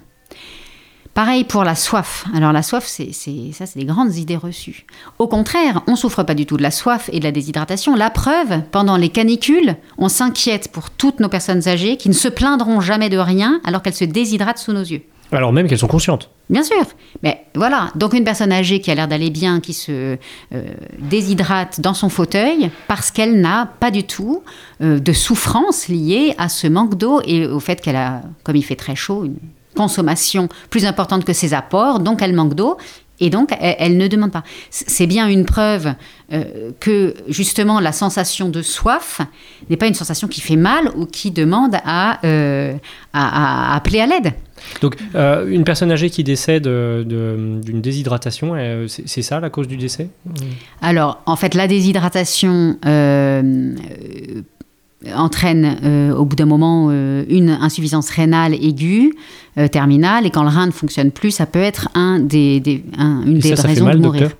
[1.14, 2.24] Pareil pour la soif.
[2.34, 4.84] Alors la soif, c'est c'est- ça, c'est des grandes idées reçues.
[5.20, 7.94] Au contraire, on souffre pas du tout de la soif et de la déshydratation.
[7.94, 12.26] La preuve, pendant les canicules, on s'inquiète pour toutes nos personnes âgées qui ne se
[12.26, 15.02] plaindront jamais de rien alors qu'elles se déshydratent sous nos yeux.
[15.30, 16.30] Alors même qu'elles sont conscientes.
[16.50, 16.82] Bien sûr,
[17.22, 17.90] mais voilà.
[17.94, 20.16] Donc une personne âgée qui a l'air d'aller bien, qui se
[20.52, 20.64] euh,
[20.98, 24.42] déshydrate dans son fauteuil parce qu'elle n'a pas du tout
[24.82, 28.64] euh, de souffrance liée à ce manque d'eau et au fait qu'elle a, comme il
[28.64, 29.36] fait très chaud, une
[29.74, 32.76] consommation plus importante que ses apports, donc elle manque d'eau.
[33.20, 34.42] Et donc, elle, elle ne demande pas.
[34.70, 35.94] C'est bien une preuve
[36.32, 39.20] euh, que justement la sensation de soif
[39.70, 42.74] n'est pas une sensation qui fait mal ou qui demande à, euh,
[43.12, 44.32] à- à appeler à l'aide.
[44.80, 47.04] Donc euh, une personne âgée qui décède de-
[47.62, 48.54] d'une déshydratation,
[48.88, 50.08] c'est ça la cause du décès?
[50.82, 52.78] Alors, en fait, la déshydratation
[55.16, 59.12] entraîne euh, au bout d'un moment euh, une insuffisance rénale aiguë,
[59.58, 62.84] euh, terminale, et quand le rein ne fonctionne plus, ça peut être un des, des-
[62.98, 64.30] un- une Et des ça, ça fait raisons mal, de mourir.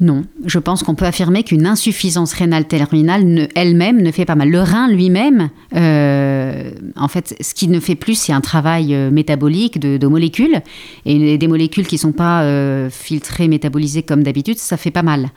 [0.00, 4.48] Non, je pense qu'on peut affirmer qu'une insuffisance rénale terminale elle-même ne fait pas mal.
[4.50, 9.10] Le rein lui-même, euh, en fait, ce qui ne fait plus, c'est un travail euh,
[9.12, 10.60] métabolique de, de molécules.
[11.04, 15.02] Et des molécules qui ne sont pas euh, filtrées, métabolisées comme d'habitude, ça fait pas
[15.02, 15.28] mal.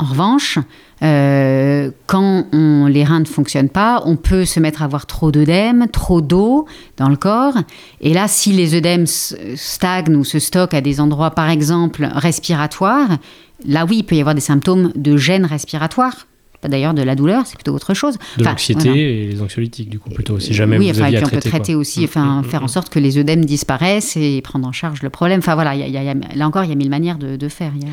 [0.00, 0.58] En revanche,
[1.02, 5.32] euh, quand on- les reins ne fonctionnent pas, on peut se mettre à avoir trop
[5.32, 7.54] d'œdème, trop d'eau dans le corps.
[8.00, 13.18] Et là, si les œdèmes stagnent ou se stockent à des endroits, par exemple, respiratoires,
[13.66, 16.26] là oui, il peut y avoir des symptômes de gêne respiratoire.
[16.60, 18.14] Pas d'ailleurs de la douleur, c'est plutôt autre chose.
[18.36, 18.96] De Enfin, l'anxiété voilà.
[19.00, 21.28] et les anxiolytiques du coup plutôt, si jamais oui, vous enfin, et aviez puis à
[21.28, 21.72] on peut traiter.
[21.74, 21.80] quoi.
[21.80, 22.64] aussi, Mm, enfin, mm, faire mm.
[22.64, 25.38] en sorte que les œdèmes disparaissent et prendre en charge le problème.
[25.38, 26.72] Enfin voilà, il y a- il y a- il y a- là encore, il y
[26.72, 27.72] a mille manières de, de faire.
[27.76, 27.84] Y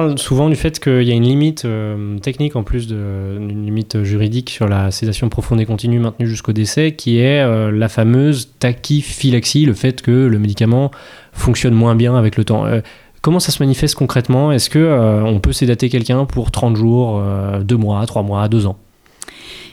[0.00, 4.02] parle souvent du fait qu'il y a une limite euh, technique en plus d'une limite
[4.02, 8.50] juridique sur la sédation profonde et continue maintenue jusqu'au décès, qui est euh, la fameuse
[8.58, 10.90] tachyphylaxie, le fait que le médicament
[11.32, 12.64] fonctionne moins bien avec le temps.
[12.64, 12.80] Euh,
[13.20, 14.52] comment ça se manifeste concrètement?
[14.52, 17.22] Est-ce que on peut sédater quelqu'un pour 30 jours,
[17.62, 18.78] 2 mois, 3 mois, 2 ans?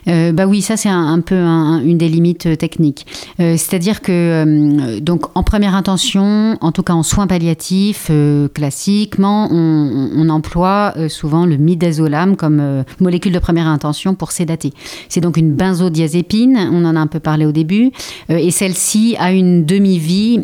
[0.08, 3.06] Euh, bah oui, ça c'est un, peu une des limites euh, techniques.
[3.40, 8.12] Euh, c'est-à-dire que donc en première intention, en tout cas en soins palliatifs,
[8.54, 14.74] classiquement, on, emploie souvent le midazolam comme molécule de première intention pour sédater.
[15.08, 17.92] C'est donc une benzodiazépine, on en a un peu parlé au début,
[18.28, 20.42] et celle-ci a une demi-vie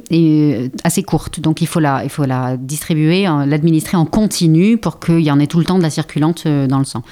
[0.85, 1.41] assez courte.
[1.41, 5.65] Donc il faut la distribuer, l'administrer en continu pour qu'il y en ait tout le
[5.65, 7.03] temps de la circulante dans le sang.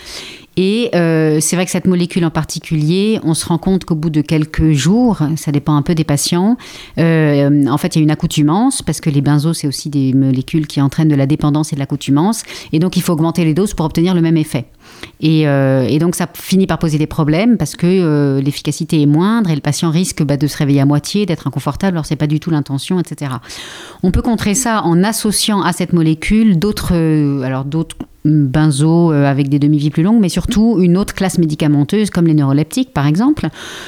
[0.58, 4.10] Et euh, c'est vrai que cette molécule en particulier, on se rend compte qu'au bout
[4.10, 6.58] de quelques jours, ça dépend un peu des patients,
[6.98, 10.14] euh, en fait, il y a une accoutumance, parce que les benzos, c'est aussi des
[10.14, 12.44] molécules qui entraînent de la dépendance et de l'accoutumance.
[12.74, 14.66] Et donc, il faut augmenter les doses pour obtenir le même effet.
[15.20, 19.56] Et, euh, donc, ça finit par poser des problèmes parce que l'efficacité est moindre et
[19.56, 22.40] le patient risque bah, de se réveiller à moitié, d'être inconfortable, alors c'est pas du
[22.40, 23.34] tout l'intention, etc.
[24.04, 26.96] On peut contrer ça en associant à cette molécule d'autres,
[27.44, 32.28] alors d'autres euh, avec des demi-vies plus longues, mais surtout une autre classe médicamenteuse comme
[32.28, 33.48] les neuroleptiques par exemple.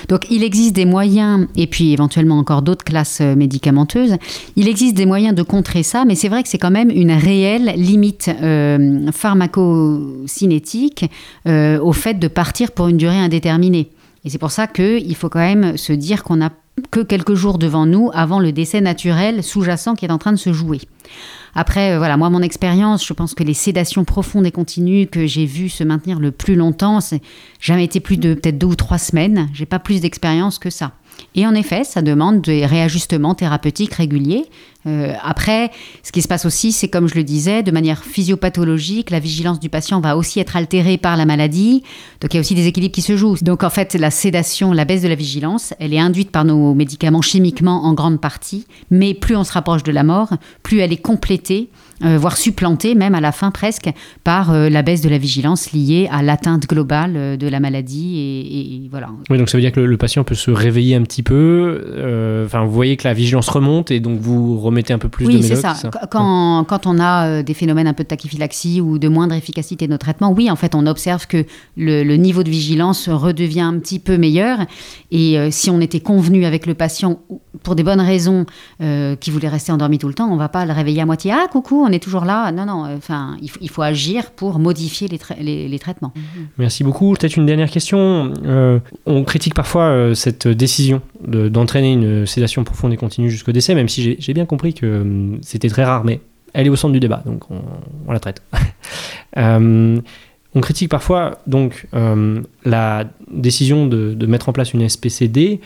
[0.09, 4.15] Donc il existe des moyens, et puis éventuellement encore d'autres classes euh, médicamenteuses,
[4.55, 7.11] il existe des moyens de contrer ça, mais c'est vrai que c'est quand même une
[7.11, 10.92] réelle limite euh, pharmacocinétique
[11.45, 13.89] au fait de partir pour une durée indéterminée.
[14.25, 16.51] Et c'est pour ça qu'il faut quand même se dire qu'on n'a
[16.91, 20.37] que quelques jours devant nous avant le décès naturel sous-jacent qui est en train de
[20.37, 20.81] se jouer.
[21.55, 25.27] Après, euh, voilà, moi, mon expérience, je pense que les sédations profondes et continues que
[25.27, 27.21] j'ai vues se maintenir le plus longtemps, c'est
[27.59, 29.49] jamais été plus de peut-être deux ou trois semaines.
[29.53, 30.93] J'ai pas plus d'expérience que ça.
[31.35, 34.45] Et en effet, ça demande des réajustements thérapeutiques réguliers.
[34.85, 35.71] Euh, après,
[36.03, 39.59] ce qui se passe aussi, c'est comme je le disais, de manière physiopathologique, la vigilance
[39.59, 41.83] du patient va aussi être altérée par la maladie.
[42.21, 43.37] Donc il y a aussi des équilibres qui se jouent.
[43.41, 46.73] Donc en fait, la sédation, la baisse de la vigilance, elle est induite par nos
[46.73, 48.65] médicaments chimiquement en grande partie.
[48.91, 51.69] Mais plus on se rapproche de la mort, plus elle est complétée
[52.03, 53.89] euh, voire supplanté même à la fin presque
[54.25, 58.19] par euh, la baisse de la vigilance liée à l'atteinte globale euh, de la maladie
[58.19, 59.09] et, voilà.
[59.29, 62.43] Oui, donc ça veut dire que le, patient peut se réveiller un petit peu.
[62.45, 65.31] Enfin, vous voyez que la vigilance remonte et donc vous remettez un peu plus de
[65.31, 65.43] médoc.
[65.43, 65.75] Oui, c'est ça.
[66.11, 69.91] Quand, quand, on a des phénomènes un peu de tachyphylaxie ou de moindre efficacité de
[69.91, 71.45] nos traitements, oui, en fait, on observe que
[71.77, 74.59] le, le niveau de vigilance redevient un petit peu meilleur.
[75.11, 77.21] Et si on était convenu avec le patient
[77.61, 78.45] pour des bonnes raisons
[78.79, 81.31] qui voulait rester endormi tout le temps, on va pas le réveiller à moitié.
[81.31, 82.51] Ah, coucou, on est toujours là.
[82.51, 86.11] Non, non, enfin, il, faut agir pour modifier les, traitements.
[86.15, 86.47] Mhm.
[86.57, 87.13] Merci beaucoup.
[87.13, 88.33] Peut-être une dernière question.
[88.45, 93.75] Euh, on critique parfois euh, cette décision d'entraîner une sédation profonde et continue jusqu'au décès,
[93.75, 96.21] même si j'ai bien compris que euh, c'était très rare, mais
[96.53, 98.41] elle est au centre du débat, donc on, la traite.
[99.35, 101.87] on critique parfois donc
[102.63, 105.61] la décision de, mettre en place une SPCD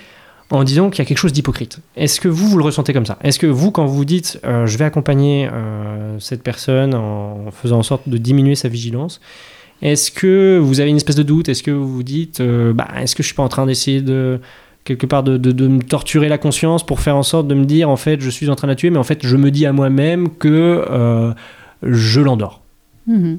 [0.50, 1.80] en disant qu'il y a quelque chose d'hypocrite.
[1.96, 3.18] Est-ce que vous, vous le ressentez comme ça?
[3.22, 7.80] Est-ce que vous, quand vous dites euh, je vais accompagner euh, cette personne en faisant
[7.80, 9.20] en sorte de diminuer sa vigilance,
[9.82, 11.50] est-ce que vous avez une espèce de doute?
[11.50, 14.02] Est-ce que vous vous dites euh, bah, est-ce que je suis pas en train d'essayer
[14.02, 14.40] de
[14.86, 17.98] quelque part de, me torturer la conscience pour faire en sorte de me dire en
[17.98, 19.74] fait je suis en train de la tuer, mais en fait je me dis à
[19.74, 21.34] moi-même que
[21.84, 22.62] je l'endors?
[23.06, 23.36] Mmh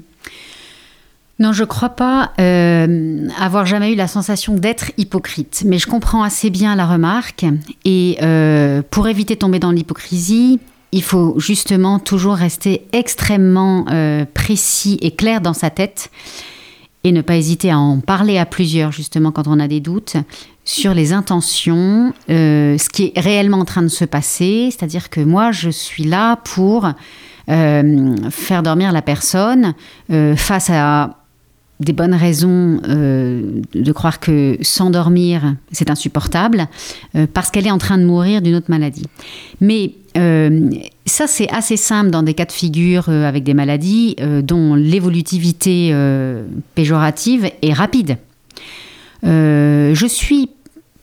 [1.39, 6.21] non, je crois pas euh, avoir jamais eu la sensation d'être hypocrite, mais je comprends
[6.21, 7.45] assez bien la remarque.
[7.85, 10.59] Et euh, pour éviter de tomber dans l'hypocrisie,
[10.91, 16.11] il faut justement toujours rester extrêmement euh, précis et clair dans sa tête
[17.05, 20.17] et ne pas hésiter à en parler à plusieurs, justement, quand on a des doutes
[20.65, 24.67] sur les intentions, ce qui est réellement en train de se passer.
[24.71, 26.89] C'est-à-dire que moi, je suis là pour
[27.47, 29.73] faire dormir la personne
[30.35, 31.18] face à
[31.79, 36.67] des bonnes raisons euh, de croire que s'endormir, c'est insupportable,
[37.15, 39.05] euh, parce qu'elle est en train de mourir d'une autre maladie.
[39.61, 40.69] Mais euh,
[41.05, 45.95] ça, c'est assez simple dans des cas de figure avec des maladies dont l'évolutivité
[46.75, 48.17] péjorative est rapide.
[49.23, 50.49] je suis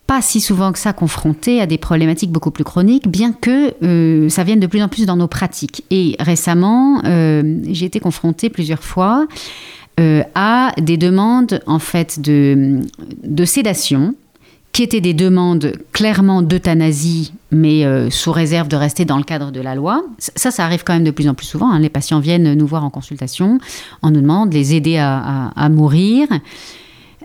[0.07, 4.45] pas si souvent que ça confrontée à des problématiques beaucoup plus chroniques, bien que ça
[4.45, 5.85] vienne de plus en plus dans nos pratiques.
[5.91, 9.27] Et récemment, j'ai été confrontée plusieurs fois
[9.99, 12.81] euh, à des demandes en fait de,
[13.25, 14.15] de sédation
[14.73, 19.53] qui étaient des demandes clairement d'euthanasie, mais euh, sous réserve de rester dans le cadre
[19.53, 20.05] de la loi.
[20.19, 21.71] Ça, ça arrive quand même de plus en plus souvent.
[21.71, 21.79] Hein.
[21.79, 23.59] Les patients viennent nous voir en consultation,
[24.03, 26.29] on nous demande de les aider à, à, mourir,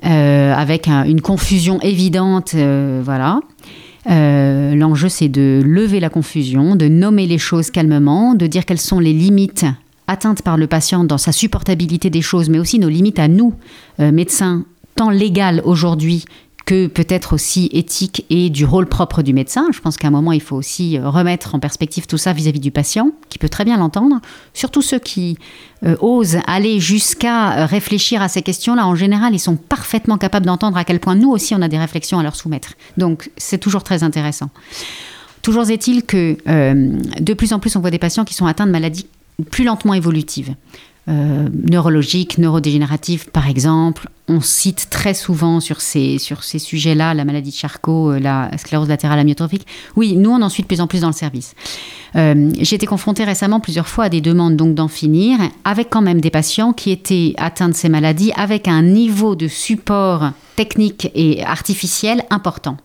[0.06, 2.56] euh, avec une confusion évidente,
[3.04, 3.42] voilà.
[4.08, 9.00] L'enjeu, c'est de lever la confusion, de nommer les choses calmement, de dire quelles sont
[9.00, 9.66] les limites
[10.12, 13.54] atteinte par le patient dans sa supportabilité des choses, mais aussi nos limites à nous,
[14.00, 16.26] euh, médecins, tant légales aujourd'hui
[16.66, 19.68] que peut-être aussi éthique et du rôle propre du médecin.
[19.74, 22.60] Je pense qu'à un moment, il faut aussi euh, remettre en perspective tout ça vis-à-vis
[22.60, 24.20] du patient, qui peut très bien l'entendre.
[24.54, 25.38] Surtout ceux qui
[25.86, 30.78] euh, osent aller jusqu'à réfléchir à ces questions-là, en général, ils sont parfaitement capables d'entendre
[30.78, 32.74] à quel point nous aussi, on a des réflexions à leur soumettre.
[32.98, 34.50] Donc, c'est toujours très intéressant.
[35.42, 36.38] Toujours est-il que
[37.20, 39.08] de plus en plus, on voit des patients qui sont atteints de maladies
[39.50, 40.56] plus lentement évolutives.
[41.10, 44.08] Euh, neurologiques, neurodégénératives par exemple.
[44.28, 48.56] On cite très souvent sur ces, sur ces sujets-là la maladie de Charcot, euh, la
[48.60, 49.66] sclérose latérale amyotrophique.
[49.96, 51.56] Oui, nous on en suit de plus en plus dans le service.
[52.16, 56.04] Euh, j'ai été confrontée récemment plusieurs fois à des demandes donc d'en finir, avec quand
[56.04, 61.10] même des patients qui étaient atteints de ces maladies avec un niveau de support technique
[61.16, 62.78] et artificiel important.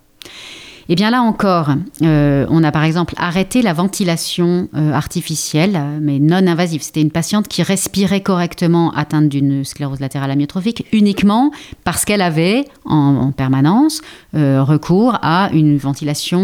[0.89, 1.71] Eh bien là encore,
[2.03, 6.83] euh, on a par exemple arrêté la ventilation euh, artificielle, mais non invasive.
[6.83, 11.51] C'était une patiente qui respirait correctement atteinte d'une sclérose latérale amyotrophique uniquement
[11.83, 14.01] parce qu'elle avait en, permanence
[14.37, 16.37] euh, recours à une ventilation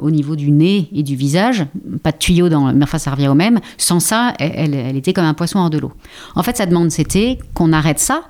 [0.00, 1.66] au niveau du nez et du visage.
[2.02, 3.58] Pas de tuyau dans, mais enfin ça revient au même.
[3.76, 5.92] Sans ça, elle était comme un poisson hors de l'eau.
[6.36, 8.22] En fait, sa demande c'était qu'on arrête ça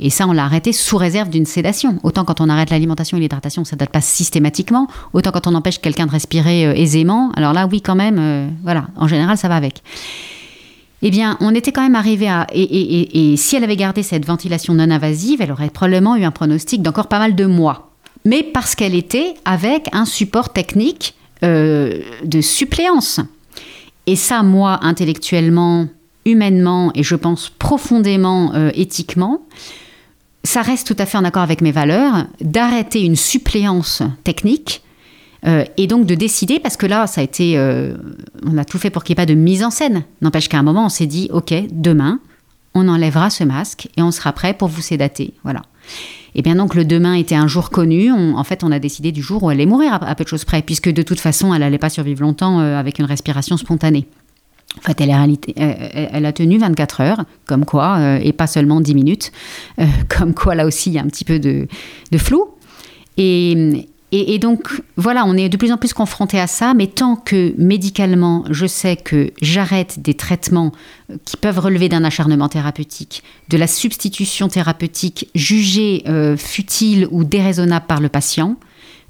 [0.00, 1.98] et ça, on l'a arrêté sous réserve d'une sédation.
[2.04, 4.86] Autant quand on arrête l'alimentation et l'hydratation, ça ne date pas systématiquement.
[5.12, 7.32] Autant quand on empêche quelqu'un de respirer euh, aisément.
[7.34, 9.82] Alors là, oui, quand même, euh, voilà, en général, ça va avec.
[11.02, 12.46] Eh bien, on était quand même arrivé à.
[12.52, 16.80] Et, si elle avait gardé cette ventilation non invasive, elle aurait probablement eu un pronostic
[16.80, 17.90] d'encore pas mal de mois.
[18.24, 23.20] Mais parce qu'elle était avec un support technique euh, de suppléance.
[24.06, 25.86] Et ça, moi, intellectuellement,
[26.24, 29.42] humainement et je pense profondément éthiquement,
[30.44, 34.82] ça reste tout à fait en accord avec mes valeurs, d'arrêter une suppléance technique
[35.46, 37.94] euh, et donc de décider, parce que là, ça a été, euh,
[38.44, 40.04] on a tout fait pour qu'il n'y ait pas de mise en scène.
[40.20, 42.20] N'empêche qu'à un moment, on s'est dit, ok, demain,
[42.74, 45.34] on enlèvera ce masque et on sera prêt pour vous sédater.
[45.44, 45.62] Voilà.
[46.34, 48.12] Et bien donc le demain était un jour connu.
[48.12, 50.44] en fait, on a décidé du jour où elle allait mourir à, peu de choses
[50.44, 54.06] près, puisque de toute façon, elle n'allait pas survivre longtemps euh, avec une respiration spontanée.
[54.78, 55.14] En fait, elle,
[55.56, 59.32] elle, a tenu 24 heures, comme quoi, euh, et pas seulement 10 minutes,
[59.80, 61.66] euh, comme quoi là aussi il y a un petit peu de,
[62.16, 62.48] flou.
[63.16, 67.52] Et, donc, voilà, on est de plus en plus confronté à ça, mais tant que
[67.58, 70.72] médicalement, je sais que j'arrête des traitements
[71.24, 77.86] qui peuvent relever d'un acharnement thérapeutique, de la substitution thérapeutique jugée euh, futile ou déraisonnable
[77.86, 78.56] par le patient,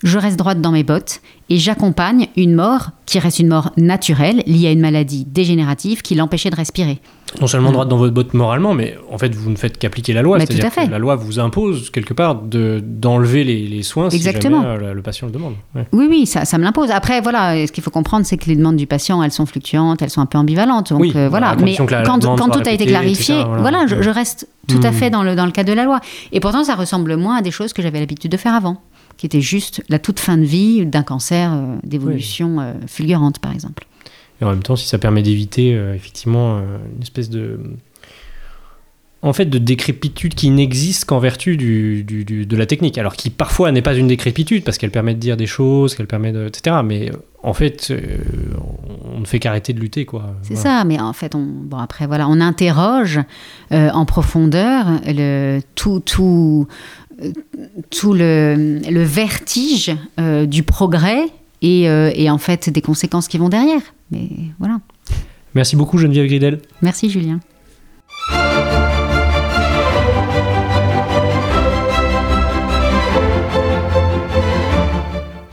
[0.02, 4.42] je reste droite dans mes bottes et j'accompagne une mort qui reste une mort naturelle
[4.46, 7.00] liée à une maladie dégénérative qui l'empêchait de respirer.
[7.40, 10.22] Non seulement droite dans votre botte moralement, mais en fait vous ne faites qu'appliquer la
[10.22, 10.38] loi.
[10.40, 14.62] C'est-à-dire que la loi vous impose quelque part d'enlever les, les, soins Exactement.
[14.62, 15.54] si jamais le patient le demande.
[15.92, 16.90] Oui, oui, ça, ça me l'impose.
[16.90, 20.00] Après, voilà, ce qu'il faut comprendre, c'est que les demandes du patient, elles sont fluctuantes,
[20.00, 20.90] elles sont un peu ambivalentes.
[20.90, 24.90] Donc euh, voilà, mais quand, quand tout a été clarifié, voilà, je, reste tout à
[24.90, 24.94] hmm.
[24.94, 26.00] fait dans le, dans le cadre de la loi.
[26.32, 28.80] Et pourtant, ça ressemble moins à des choses que j'avais l'habitude de faire avant
[29.18, 33.52] qui était juste la toute fin de vie d'un cancer euh, d'évolution euh, fulgurante, par
[33.52, 33.84] exemple.
[34.40, 37.60] Et en même temps, si ça permet d'éviter euh, effectivement une espèce de
[39.20, 43.72] en fait de décrépitude qui n'existe qu'en vertu du, de la technique, alors qui parfois
[43.72, 46.76] n'est pas une décrépitude parce qu'elle permet de dire des choses, qu'elle permet de, etc.
[46.84, 47.10] Mais
[47.42, 47.92] en fait,
[49.12, 50.36] on ne fait qu'arrêter de lutter, quoi.
[50.42, 53.18] C'est ça, mais en fait, on, bon après voilà, on interroge
[53.72, 56.68] en profondeur le tout tout
[57.90, 61.26] tout le, vertige euh, du progrès
[61.64, 63.80] euh, et, en fait des conséquences qui vont derrière.
[64.10, 64.28] Mais
[64.58, 64.78] voilà.
[65.54, 66.60] Merci beaucoup Geneviève Gridel.
[66.82, 67.40] Merci Julien.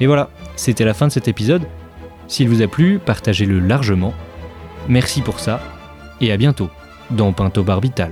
[0.02, 1.64] Et voilà, c'était la fin de cet épisode.
[2.28, 4.14] S'il vous a plu, partagez-le largement.
[4.90, 5.62] Merci pour ça
[6.22, 6.70] et à bientôt
[7.12, 8.12] dans Pinto Barbital.